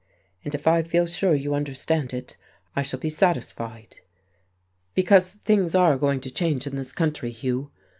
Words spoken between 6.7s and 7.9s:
this country, Hugh.